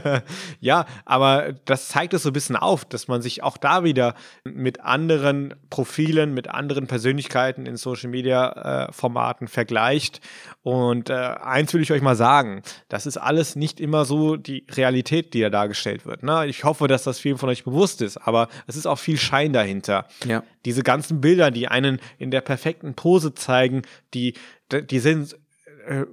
ja, 0.60 0.86
aber 1.04 1.52
das 1.64 1.86
zeigt 1.86 2.14
es 2.14 2.24
so 2.24 2.30
ein 2.30 2.32
bisschen 2.32 2.56
auf, 2.56 2.84
dass 2.84 3.06
man 3.06 3.22
sich 3.22 3.44
auch 3.44 3.58
da 3.58 3.84
wieder 3.84 4.16
mit 4.42 4.80
anderen 4.80 5.54
Profilen, 5.70 6.34
mit 6.34 6.48
anderen 6.48 6.88
Persönlichkeiten 6.88 7.64
in 7.64 7.76
Social 7.76 8.10
Media 8.10 8.88
äh, 8.88 8.92
Formaten 8.92 9.46
vergleicht. 9.46 10.20
Und 10.64 11.08
äh, 11.08 11.12
eins 11.14 11.72
will 11.74 11.82
ich 11.82 11.92
euch 11.92 12.02
mal 12.02 12.16
sagen, 12.16 12.62
das 12.88 13.06
ist 13.06 13.18
alles 13.18 13.54
nicht 13.54 13.78
immer 13.78 14.04
so 14.04 14.34
die 14.36 14.66
Realität, 14.68 15.32
die 15.32 15.42
da 15.42 15.50
dargestellt 15.50 16.06
wird. 16.06 16.24
Ne? 16.24 16.46
Ich 16.46 16.64
hoffe, 16.64 16.88
dass 16.88 17.04
das 17.04 17.20
vielen 17.20 17.38
von 17.38 17.48
euch 17.48 17.62
bewusst 17.62 18.02
ist, 18.02 18.16
aber 18.16 18.48
es 18.66 18.74
ist 18.74 18.86
auch 18.86 18.98
viel 18.98 19.16
Schein 19.16 19.52
dahinter. 19.52 20.06
Ja. 20.26 20.42
Diese 20.64 20.82
ganzen 20.82 21.20
Bilder, 21.20 21.50
die 21.52 21.68
einen 21.68 22.00
in 22.18 22.30
der 22.30 22.40
perfekten 22.40 22.94
Pose 22.94 23.11
zeigen, 23.30 23.82
die, 24.14 24.34
die 24.70 24.98
sind 24.98 25.36
äh, 25.86 26.04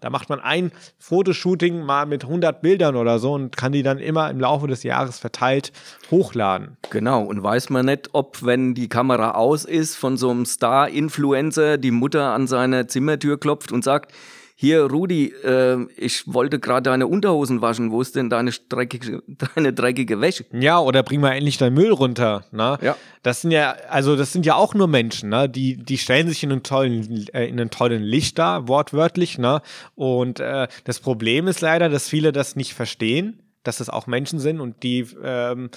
Da 0.00 0.10
macht 0.10 0.28
man 0.28 0.40
ein 0.40 0.72
Fotoshooting 0.98 1.82
mal 1.82 2.06
mit 2.06 2.24
100 2.24 2.60
Bildern 2.62 2.96
oder 2.96 3.18
so 3.18 3.32
und 3.32 3.56
kann 3.56 3.72
die 3.72 3.82
dann 3.82 3.98
immer 3.98 4.30
im 4.30 4.40
Laufe 4.40 4.66
des 4.66 4.82
Jahres 4.82 5.18
verteilt 5.18 5.72
hochladen. 6.10 6.76
Genau, 6.90 7.22
und 7.22 7.42
weiß 7.42 7.70
man 7.70 7.86
nicht, 7.86 8.10
ob, 8.12 8.44
wenn 8.44 8.74
die 8.74 8.88
Kamera 8.88 9.32
aus 9.32 9.64
ist, 9.64 9.96
von 9.96 10.16
so 10.16 10.30
einem 10.30 10.46
Star-Influencer 10.46 11.78
die 11.78 11.90
Mutter 11.90 12.32
an 12.32 12.46
seine 12.46 12.86
Zimmertür 12.86 13.38
klopft 13.38 13.72
und 13.72 13.84
sagt, 13.84 14.12
hier 14.56 14.82
Rudi, 14.82 15.34
äh, 15.42 15.84
ich 15.96 16.32
wollte 16.32 16.60
gerade 16.60 16.84
deine 16.84 17.08
Unterhosen 17.08 17.60
waschen, 17.60 17.90
wo 17.90 18.00
ist 18.00 18.14
denn 18.14 18.30
deine 18.30 18.52
dreckige, 18.68 19.22
deine 19.54 19.72
dreckige 19.72 20.20
Wäsche? 20.20 20.44
Ja, 20.52 20.78
oder 20.78 21.02
bring 21.02 21.20
mal 21.20 21.32
endlich 21.32 21.58
deinen 21.58 21.74
Müll 21.74 21.90
runter. 21.90 22.44
Ne? 22.52 22.78
Ja. 22.80 22.96
Das 23.22 23.40
sind 23.40 23.50
ja, 23.50 23.74
also 23.88 24.14
das 24.14 24.32
sind 24.32 24.46
ja 24.46 24.54
auch 24.54 24.74
nur 24.74 24.86
Menschen, 24.86 25.30
ne? 25.30 25.48
die, 25.48 25.76
die 25.76 25.98
stellen 25.98 26.28
sich 26.28 26.44
in 26.44 26.52
einen 26.52 26.62
tollen, 26.62 27.26
äh, 27.32 27.46
in 27.46 27.58
einen 27.58 27.70
tollen 27.70 28.02
Licht 28.02 28.38
da, 28.38 28.68
wortwörtlich. 28.68 29.38
Ne? 29.38 29.60
Und 29.96 30.38
äh, 30.38 30.68
das 30.84 31.00
Problem 31.00 31.48
ist 31.48 31.60
leider, 31.60 31.88
dass 31.88 32.08
viele 32.08 32.30
das 32.30 32.54
nicht 32.54 32.74
verstehen, 32.74 33.42
dass 33.64 33.80
es 33.80 33.88
auch 33.88 34.06
Menschen 34.06 34.38
sind 34.38 34.60
und 34.60 34.84
die 34.84 35.06
ähm, 35.22 35.70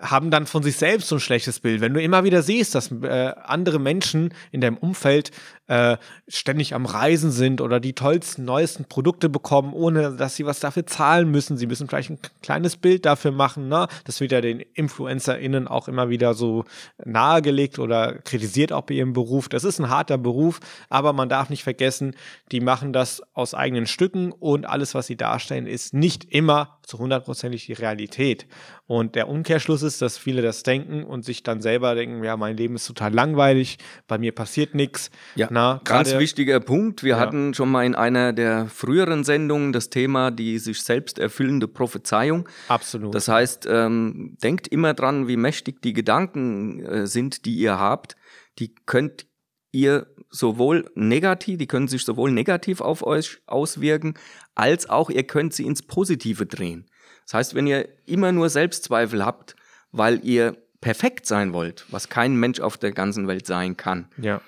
haben 0.00 0.30
dann 0.30 0.46
von 0.46 0.62
sich 0.62 0.76
selbst 0.76 1.08
so 1.08 1.16
ein 1.16 1.20
schlechtes 1.20 1.60
Bild. 1.60 1.80
Wenn 1.80 1.94
du 1.94 2.02
immer 2.02 2.24
wieder 2.24 2.42
siehst, 2.42 2.74
dass 2.74 2.90
äh, 2.90 3.32
andere 3.44 3.78
Menschen 3.78 4.34
in 4.50 4.60
deinem 4.60 4.76
Umfeld 4.76 5.30
äh, 5.68 5.96
ständig 6.26 6.74
am 6.74 6.84
Reisen 6.84 7.30
sind 7.30 7.60
oder 7.60 7.78
die 7.78 7.94
tollsten, 7.94 8.44
neuesten 8.44 8.86
Produkte 8.86 9.28
bekommen, 9.28 9.72
ohne 9.72 10.16
dass 10.16 10.34
sie 10.34 10.44
was 10.46 10.58
dafür 10.60 10.84
zahlen 10.86 11.30
müssen. 11.30 11.56
Sie 11.56 11.66
müssen 11.66 11.88
vielleicht 11.88 12.10
ein 12.10 12.18
kleines 12.42 12.76
Bild 12.76 13.06
dafür 13.06 13.30
machen. 13.30 13.68
Ne? 13.68 13.86
Das 14.04 14.20
wird 14.20 14.32
ja 14.32 14.40
den 14.40 14.60
InfluencerInnen 14.60 15.68
auch 15.68 15.86
immer 15.86 16.08
wieder 16.08 16.34
so 16.34 16.64
nahegelegt 17.04 17.78
oder 17.78 18.14
kritisiert 18.14 18.72
auch 18.72 18.82
bei 18.82 18.94
ihrem 18.94 19.12
Beruf. 19.12 19.48
Das 19.48 19.62
ist 19.62 19.78
ein 19.78 19.90
harter 19.90 20.18
Beruf, 20.18 20.58
aber 20.88 21.12
man 21.12 21.28
darf 21.28 21.50
nicht 21.50 21.62
vergessen, 21.62 22.16
die 22.50 22.60
machen 22.60 22.92
das 22.92 23.22
aus 23.32 23.54
eigenen 23.54 23.86
Stücken 23.86 24.32
und 24.32 24.66
alles, 24.66 24.94
was 24.94 25.06
sie 25.06 25.16
darstellen, 25.16 25.66
ist 25.66 25.94
nicht 25.94 26.24
immer 26.24 26.78
zu 26.86 26.98
hundertprozentig 26.98 27.66
die 27.66 27.72
Realität. 27.72 28.46
Und 28.86 29.14
der 29.14 29.28
Umkehrschluss 29.28 29.82
ist, 29.82 30.02
dass 30.02 30.18
viele 30.18 30.42
das 30.42 30.62
denken 30.62 31.04
und 31.04 31.24
sich 31.24 31.42
dann 31.42 31.60
selber 31.60 31.94
denken, 31.94 32.22
ja, 32.22 32.36
mein 32.36 32.56
Leben 32.56 32.74
ist 32.74 32.86
total 32.86 33.12
langweilig, 33.12 33.78
bei 34.06 34.18
mir 34.18 34.32
passiert 34.32 34.74
nichts. 34.74 35.10
Ja, 35.34 35.48
Na, 35.50 35.80
ganz 35.84 36.10
grade, 36.10 36.20
wichtiger 36.20 36.60
Punkt. 36.60 37.02
Wir 37.02 37.14
ja. 37.14 37.20
hatten 37.20 37.54
schon 37.54 37.70
mal 37.70 37.84
in 37.86 37.94
einer 37.94 38.32
der 38.32 38.66
früheren 38.66 39.24
Sendungen 39.24 39.72
das 39.72 39.90
Thema 39.90 40.30
die 40.30 40.58
sich 40.58 40.82
selbst 40.82 41.18
erfüllende 41.18 41.68
Prophezeiung. 41.68 42.48
Absolut. 42.68 43.14
Das 43.14 43.28
heißt, 43.28 43.66
ähm, 43.70 44.36
denkt 44.42 44.68
immer 44.68 44.94
dran, 44.94 45.28
wie 45.28 45.36
mächtig 45.36 45.82
die 45.82 45.92
Gedanken 45.92 46.84
äh, 46.84 47.06
sind, 47.06 47.44
die 47.44 47.54
ihr 47.54 47.78
habt. 47.78 48.16
Die 48.58 48.74
könnt 48.86 49.26
ihr 49.74 50.06
sowohl 50.30 50.90
negativ, 50.94 51.58
die 51.58 51.66
können 51.66 51.88
sich 51.88 52.04
sowohl 52.04 52.30
negativ 52.30 52.80
auf 52.80 53.04
euch 53.04 53.38
auswirken, 53.46 54.14
als 54.54 54.88
auch 54.88 55.10
ihr 55.10 55.24
könnt 55.24 55.52
sie 55.52 55.66
ins 55.66 55.82
Positive 55.82 56.46
drehen. 56.46 56.86
Das 57.24 57.34
heißt, 57.34 57.54
wenn 57.54 57.66
ihr 57.66 57.88
immer 58.06 58.32
nur 58.32 58.48
Selbstzweifel 58.48 59.24
habt, 59.24 59.56
weil 59.92 60.24
ihr 60.24 60.56
perfekt 60.80 61.26
sein 61.26 61.52
wollt, 61.52 61.86
was 61.90 62.08
kein 62.08 62.36
Mensch 62.36 62.60
auf 62.60 62.76
der 62.76 62.92
ganzen 62.92 63.26
Welt 63.26 63.46
sein 63.46 63.76
kann, 63.76 64.08
ja. 64.18 64.40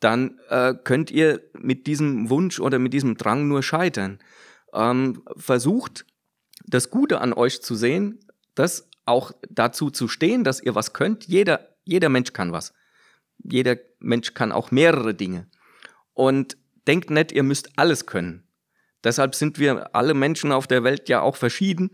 dann 0.00 0.38
äh, 0.48 0.74
könnt 0.82 1.10
ihr 1.10 1.42
mit 1.58 1.86
diesem 1.86 2.30
Wunsch 2.30 2.60
oder 2.60 2.78
mit 2.78 2.92
diesem 2.92 3.16
Drang 3.16 3.48
nur 3.48 3.62
scheitern. 3.62 4.18
Ähm, 4.72 5.22
versucht, 5.36 6.06
das 6.64 6.90
Gute 6.90 7.20
an 7.20 7.32
euch 7.32 7.62
zu 7.62 7.74
sehen, 7.74 8.20
das 8.54 8.88
auch 9.04 9.32
dazu 9.50 9.90
zu 9.90 10.08
stehen, 10.08 10.44
dass 10.44 10.62
ihr 10.62 10.74
was 10.74 10.92
könnt. 10.92 11.26
Jeder, 11.26 11.68
jeder 11.84 12.08
Mensch 12.08 12.32
kann 12.32 12.52
was. 12.52 12.72
Jeder 13.44 13.76
Mensch 14.00 14.34
kann 14.34 14.52
auch 14.52 14.70
mehrere 14.70 15.14
Dinge. 15.14 15.46
Und 16.14 16.56
denkt 16.86 17.10
nicht, 17.10 17.32
ihr 17.32 17.42
müsst 17.42 17.70
alles 17.76 18.06
können. 18.06 18.44
Deshalb 19.04 19.34
sind 19.34 19.58
wir 19.58 19.94
alle 19.94 20.14
Menschen 20.14 20.52
auf 20.52 20.66
der 20.66 20.84
Welt 20.84 21.08
ja 21.08 21.20
auch 21.20 21.36
verschieden, 21.36 21.90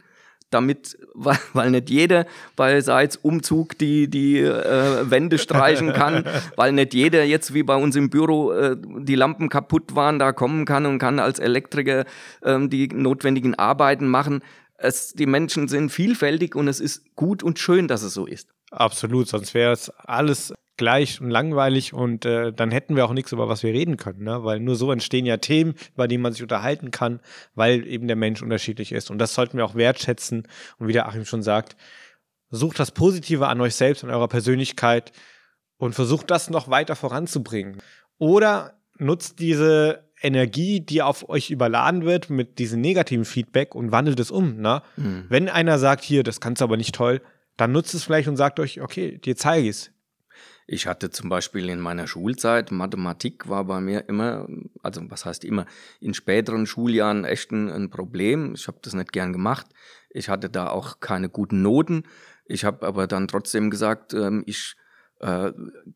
damit, 0.51 0.99
weil, 1.15 1.39
weil 1.53 1.71
nicht 1.71 1.91
jeder 1.91 2.27
bei 2.57 2.81
Seits 2.81 3.17
Umzug 3.17 3.79
die, 3.79 4.09
die 4.09 4.39
äh, 4.39 5.11
Wände 5.11 5.39
streichen 5.39 5.93
kann, 5.93 6.25
weil 6.57 6.73
nicht 6.73 6.95
jeder 6.95 7.25
jetzt 7.25 7.55
wie 7.55 7.63
bei 7.63 7.77
uns 7.77 7.97
im 7.97 8.11
Büro 8.11 8.53
äh, 8.53 8.77
die 8.79 9.15
Lampen 9.15 9.49
kaputt 9.49 9.95
waren, 9.95 10.19
da 10.19 10.33
kommen 10.33 10.65
kann 10.65 10.87
und 10.87 10.99
kann 10.99 11.19
als 11.19 11.39
Elektriker 11.39 12.05
äh, 12.43 12.69
die 12.69 12.89
notwendigen 12.89 13.55
Arbeiten 13.55 14.09
machen. 14.09 14.43
Es, 14.81 15.13
die 15.13 15.27
Menschen 15.27 15.67
sind 15.67 15.91
vielfältig 15.91 16.55
und 16.55 16.69
es 16.69 16.79
ist 16.79 17.17
gut 17.17 17.43
und 17.43 17.59
schön, 17.59 17.89
dass 17.89 18.03
es 18.03 18.15
so 18.15 18.27
ist. 18.27 18.51
Absolut, 18.71 19.29
sonst 19.29 19.55
wäre 19.55 19.73
es 19.73 19.91
alles 19.91 20.53
gleich 20.79 21.21
und 21.21 21.31
langweilig 21.31 21.93
und 21.93 22.25
äh, 22.25 22.53
dann 22.53 22.71
hätten 22.71 22.97
wir 22.97 23.05
auch 23.05 23.13
nichts, 23.13 23.33
über 23.33 23.49
was 23.49 23.63
wir 23.63 23.73
reden 23.73 23.97
können, 23.97 24.25
ne? 24.25 24.45
weil 24.45 24.61
nur 24.61 24.77
so 24.77 24.91
entstehen 24.91 25.27
ja 25.27 25.37
Themen, 25.37 25.75
über 25.95 26.09
die 26.09 26.19
man 26.19 26.33
sich 26.33 26.43
unterhalten 26.43 26.91
kann, 26.91 27.21
weil 27.55 27.87
eben 27.87 28.07
der 28.07 28.17
Mensch 28.17 28.43
unterschiedlich 28.43 28.93
ist. 28.93 29.11
Und 29.11 29.19
das 29.19 29.35
sollten 29.35 29.59
wir 29.59 29.65
auch 29.65 29.75
wertschätzen. 29.75 30.49
Und 30.79 30.89
wie 30.89 30.93
der 30.93 31.07
Achim 31.07 31.27
schon 31.27 31.43
sagt, 31.43 31.77
sucht 32.51 32.79
das 32.79 32.93
Positive 32.93 33.49
an 33.49 33.61
euch 33.61 33.75
selbst, 33.75 34.05
an 34.05 34.11
eurer 34.11 34.29
Persönlichkeit 34.29 35.13
und 35.77 35.95
versucht 35.95 36.31
das 36.31 36.49
noch 36.49 36.71
weiter 36.71 36.97
voranzubringen. 36.97 37.83
Oder 38.19 38.79
nutzt 38.97 39.39
diese 39.39 40.09
Energie, 40.21 40.81
die 40.81 41.03
auf 41.03 41.29
euch 41.29 41.51
überladen 41.51 42.05
wird 42.05 42.31
mit 42.31 42.59
diesem 42.59 42.81
negativen 42.81 43.25
Feedback 43.25 43.75
und 43.75 43.93
wandelt 43.93 44.19
es 44.19 44.31
um. 44.31 44.57
Ne? 44.57 44.83
Mhm. 44.97 45.27
Wenn 45.29 45.49
einer 45.49 45.79
sagt, 45.79 46.03
hier, 46.03 46.23
das 46.23 46.41
kannst 46.41 46.61
du 46.61 46.65
aber 46.65 46.77
nicht 46.77 46.95
toll, 46.95 47.21
dann 47.57 47.73
nutzt 47.73 47.95
es 47.95 48.05
vielleicht 48.05 48.29
und 48.29 48.37
sagt 48.37 48.61
euch, 48.61 48.81
okay, 48.81 49.19
dir 49.19 49.37
zeige 49.37 49.65
ich 49.65 49.71
es. 49.71 49.91
Ich 50.71 50.87
hatte 50.87 51.09
zum 51.09 51.31
Beispiel 51.31 51.71
in 51.71 51.81
meiner 51.81 52.07
Schulzeit, 52.07 52.71
Mathematik 52.71 53.49
war 53.49 53.65
bei 53.65 53.81
mir 53.81 54.07
immer, 54.07 54.47
also 54.83 55.01
was 55.09 55.25
heißt 55.25 55.43
immer, 55.45 55.65
in 55.99 56.13
späteren 56.13 56.67
Schuljahren 56.67 57.25
echt 57.25 57.51
ein, 57.53 57.71
ein 57.71 57.89
Problem. 57.89 58.53
Ich 58.55 58.69
habe 58.69 58.77
das 58.83 58.93
nicht 58.93 59.13
gern 59.13 59.33
gemacht. 59.33 59.67
Ich 60.11 60.29
hatte 60.29 60.51
da 60.51 60.69
auch 60.69 61.01
keine 61.01 61.31
guten 61.31 61.63
Noten. 61.63 62.03
Ich 62.45 62.67
habe 62.67 62.87
aber 62.87 63.07
dann 63.07 63.29
trotzdem 63.29 63.71
gesagt, 63.71 64.13
ähm, 64.13 64.43
ich 64.45 64.77
äh, 65.21 65.53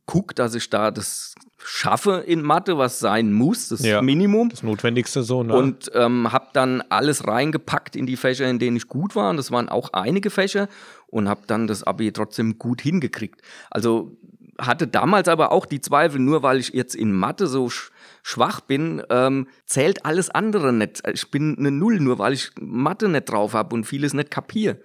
guck, 0.07 0.35
dass 0.35 0.55
ich 0.55 0.71
da 0.71 0.91
das 0.91 1.35
schaffe 1.59 2.25
in 2.27 2.41
Mathe, 2.41 2.79
was 2.79 2.99
sein 2.99 3.31
muss, 3.31 3.69
das 3.69 3.85
ja, 3.85 4.01
Minimum. 4.01 4.49
Das 4.49 4.63
Notwendigste 4.63 5.23
so, 5.23 5.43
ne? 5.43 5.55
Und 5.55 5.91
ähm, 5.95 6.33
habe 6.33 6.49
dann 6.55 6.83
alles 6.89 7.27
reingepackt 7.29 7.95
in 7.95 8.07
die 8.07 8.17
Fächer, 8.17 8.49
in 8.49 8.59
denen 8.59 8.79
ich 8.79 8.89
gut 8.89 9.15
war. 9.15 9.29
Und 9.29 9.37
das 9.37 9.51
waren 9.51 9.69
auch 9.69 9.93
einige 9.93 10.31
Fächer 10.31 10.69
und 11.09 11.29
habe 11.29 11.43
dann 11.47 11.67
das 11.67 11.85
Abi 11.85 12.11
trotzdem 12.11 12.59
gut 12.59 12.81
hingekriegt. 12.81 13.43
Also 13.71 14.17
hatte 14.59 14.87
damals 14.87 15.29
aber 15.29 15.53
auch 15.53 15.67
die 15.67 15.81
Zweifel, 15.81 16.21
nur 16.21 16.43
weil 16.43 16.59
ich 16.59 16.69
jetzt 16.71 16.95
in 16.95 17.13
Mathe 17.13 17.47
so 17.47 17.69
sch 17.69 17.91
schwach 18.23 18.61
bin, 18.61 19.03
ähm, 19.11 19.49
zählt 19.67 20.05
alles 20.05 20.31
andere 20.31 20.73
nicht. 20.73 21.03
Ich 21.13 21.31
bin 21.31 21.59
eine 21.59 21.73
Null, 21.73 21.99
nur 21.99 22.19
weil 22.19 22.33
ich 22.33 22.53
Mathe 22.61 23.09
nicht 23.09 23.29
drauf 23.29 23.55
habe 23.55 23.75
und 23.75 23.85
vieles 23.85 24.15
nicht 24.15 24.31
kapiere. 24.31 24.81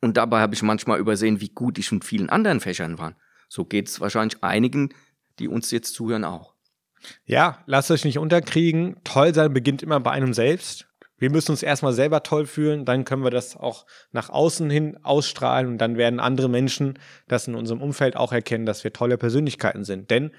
Und 0.00 0.16
dabei 0.16 0.40
habe 0.40 0.54
ich 0.54 0.62
manchmal 0.62 0.98
übersehen, 0.98 1.40
wie 1.40 1.50
gut 1.50 1.78
ich 1.78 1.92
in 1.92 2.02
vielen 2.02 2.30
anderen 2.30 2.60
Fächern 2.60 2.98
war. 2.98 3.16
So 3.48 3.64
geht 3.64 3.88
es 3.88 4.00
wahrscheinlich 4.00 4.42
einigen, 4.42 4.90
die 5.38 5.48
uns 5.48 5.70
jetzt 5.70 5.94
zuhören, 5.94 6.24
auch. 6.24 6.54
Ja, 7.24 7.62
lasst 7.66 7.90
euch 7.90 8.04
nicht 8.04 8.18
unterkriegen. 8.18 8.96
Toll 9.04 9.34
sein 9.34 9.52
beginnt 9.52 9.82
immer 9.82 10.00
bei 10.00 10.10
einem 10.10 10.34
selbst. 10.34 10.87
Wir 11.18 11.30
müssen 11.30 11.50
uns 11.50 11.62
erstmal 11.62 11.92
selber 11.92 12.22
toll 12.22 12.46
fühlen, 12.46 12.84
dann 12.84 13.04
können 13.04 13.24
wir 13.24 13.30
das 13.30 13.56
auch 13.56 13.86
nach 14.12 14.30
außen 14.30 14.70
hin 14.70 14.98
ausstrahlen 15.02 15.66
und 15.66 15.78
dann 15.78 15.96
werden 15.96 16.20
andere 16.20 16.48
Menschen 16.48 16.98
das 17.26 17.48
in 17.48 17.54
unserem 17.54 17.82
Umfeld 17.82 18.16
auch 18.16 18.32
erkennen, 18.32 18.66
dass 18.66 18.84
wir 18.84 18.92
tolle 18.92 19.18
Persönlichkeiten 19.18 19.84
sind. 19.84 20.10
Denn 20.10 20.30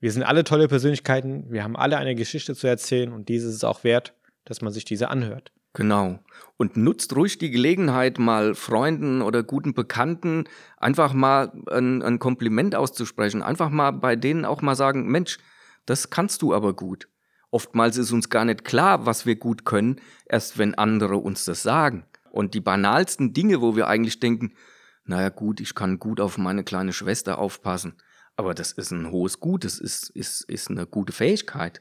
wir 0.00 0.12
sind 0.12 0.22
alle 0.22 0.44
tolle 0.44 0.68
Persönlichkeiten, 0.68 1.50
wir 1.50 1.64
haben 1.64 1.76
alle 1.76 1.96
eine 1.96 2.14
Geschichte 2.14 2.54
zu 2.54 2.66
erzählen 2.66 3.12
und 3.12 3.28
dieses 3.28 3.54
ist 3.54 3.64
auch 3.64 3.84
wert, 3.84 4.14
dass 4.44 4.60
man 4.60 4.72
sich 4.72 4.84
diese 4.84 5.08
anhört. 5.08 5.50
Genau. 5.74 6.18
Und 6.56 6.76
nutzt 6.76 7.14
ruhig 7.14 7.38
die 7.38 7.50
Gelegenheit, 7.50 8.18
mal 8.18 8.54
Freunden 8.54 9.22
oder 9.22 9.42
guten 9.42 9.74
Bekannten 9.74 10.44
einfach 10.76 11.12
mal 11.12 11.52
ein, 11.70 12.02
ein 12.02 12.18
Kompliment 12.18 12.74
auszusprechen. 12.74 13.42
Einfach 13.42 13.70
mal 13.70 13.92
bei 13.92 14.16
denen 14.16 14.44
auch 14.44 14.62
mal 14.62 14.74
sagen, 14.74 15.06
Mensch, 15.08 15.38
das 15.86 16.10
kannst 16.10 16.42
du 16.42 16.54
aber 16.54 16.74
gut. 16.74 17.08
Oftmals 17.50 17.96
ist 17.96 18.12
uns 18.12 18.28
gar 18.28 18.44
nicht 18.44 18.64
klar, 18.64 19.06
was 19.06 19.24
wir 19.24 19.36
gut 19.36 19.64
können, 19.64 20.00
erst 20.26 20.58
wenn 20.58 20.74
andere 20.74 21.16
uns 21.16 21.44
das 21.44 21.62
sagen. 21.62 22.04
Und 22.30 22.54
die 22.54 22.60
banalsten 22.60 23.32
Dinge, 23.32 23.60
wo 23.60 23.74
wir 23.74 23.88
eigentlich 23.88 24.20
denken, 24.20 24.52
naja 25.04 25.30
gut, 25.30 25.60
ich 25.60 25.74
kann 25.74 25.98
gut 25.98 26.20
auf 26.20 26.36
meine 26.36 26.64
kleine 26.64 26.92
Schwester 26.92 27.38
aufpassen, 27.38 27.94
aber 28.36 28.54
das 28.54 28.72
ist 28.72 28.90
ein 28.90 29.10
hohes 29.10 29.40
Gut, 29.40 29.64
das 29.64 29.78
ist, 29.78 30.10
ist, 30.10 30.42
ist 30.42 30.70
eine 30.70 30.86
gute 30.86 31.12
Fähigkeit. 31.12 31.80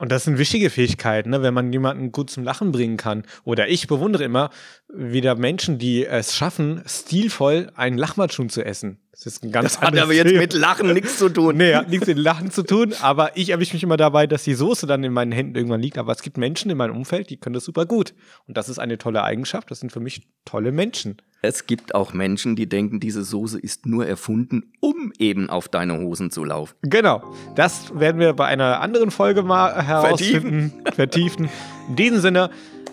Und 0.00 0.10
das 0.10 0.24
sind 0.24 0.38
wichtige 0.38 0.70
Fähigkeiten, 0.70 1.28
ne? 1.28 1.42
wenn 1.42 1.52
man 1.52 1.70
jemanden 1.74 2.10
gut 2.10 2.30
zum 2.30 2.42
Lachen 2.42 2.72
bringen 2.72 2.96
kann. 2.96 3.26
Oder 3.44 3.68
ich 3.68 3.86
bewundere 3.86 4.24
immer 4.24 4.48
wieder 4.88 5.34
Menschen, 5.34 5.78
die 5.78 6.06
es 6.06 6.34
schaffen, 6.34 6.82
stilvoll 6.86 7.70
einen 7.74 7.98
Lachmatschun 7.98 8.48
zu 8.48 8.64
essen. 8.64 8.98
Das 9.12 9.26
ist 9.26 9.42
ein 9.42 9.50
ganz 9.50 9.74
Das 9.74 9.80
hat 9.82 9.98
aber 9.98 10.12
jetzt 10.12 10.32
mit 10.32 10.52
Lachen 10.52 10.92
nichts 10.92 11.18
zu 11.18 11.28
tun. 11.28 11.56
Nee, 11.56 11.74
hat 11.74 11.88
nichts 11.90 12.06
mit 12.06 12.16
Lachen 12.16 12.50
zu 12.50 12.62
tun, 12.62 12.94
aber 13.02 13.36
ich 13.36 13.50
erwische 13.50 13.74
mich 13.74 13.82
immer 13.82 13.96
dabei, 13.96 14.26
dass 14.26 14.44
die 14.44 14.54
Soße 14.54 14.86
dann 14.86 15.02
in 15.02 15.12
meinen 15.12 15.32
Händen 15.32 15.56
irgendwann 15.56 15.80
liegt. 15.80 15.98
Aber 15.98 16.12
es 16.12 16.22
gibt 16.22 16.38
Menschen 16.38 16.70
in 16.70 16.76
meinem 16.76 16.96
Umfeld, 16.96 17.28
die 17.28 17.36
können 17.36 17.54
das 17.54 17.64
super 17.64 17.86
gut. 17.86 18.14
Und 18.46 18.56
das 18.56 18.68
ist 18.68 18.78
eine 18.78 18.98
tolle 18.98 19.24
Eigenschaft. 19.24 19.70
Das 19.70 19.80
sind 19.80 19.90
für 19.90 20.00
mich 20.00 20.28
tolle 20.44 20.70
Menschen. 20.70 21.16
Es 21.42 21.66
gibt 21.66 21.94
auch 21.94 22.12
Menschen, 22.12 22.54
die 22.54 22.68
denken, 22.68 23.00
diese 23.00 23.24
Soße 23.24 23.58
ist 23.58 23.84
nur 23.84 24.06
erfunden, 24.06 24.72
um 24.80 25.12
eben 25.18 25.50
auf 25.50 25.68
deine 25.68 25.98
Hosen 25.98 26.30
zu 26.30 26.44
laufen. 26.44 26.74
Genau. 26.82 27.22
Das 27.56 27.98
werden 27.98 28.20
wir 28.20 28.32
bei 28.34 28.46
einer 28.46 28.80
anderen 28.80 29.10
Folge 29.10 29.42
mal 29.42 29.82
herausfinden, 29.82 30.72
vertiefen. 30.84 30.94
vertiefen. 30.94 31.48
In 31.88 31.96
diesem 31.96 32.20
Sinne, 32.20 32.50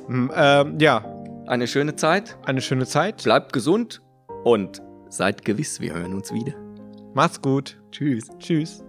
äh, 0.10 0.66
ja. 0.82 1.14
Eine 1.46 1.68
schöne 1.68 1.96
Zeit. 1.96 2.38
Eine 2.46 2.62
schöne 2.62 2.86
Zeit. 2.86 3.24
Bleibt 3.24 3.54
gesund 3.54 4.02
und 4.44 4.82
seid 5.10 5.44
gewiss, 5.46 5.80
wir 5.80 5.94
hören 5.94 6.14
uns 6.14 6.34
wieder. 6.34 6.54
Macht's 7.14 7.42
gut. 7.42 7.78
Tschüss. 7.92 8.28
Tschüss. 8.40 8.84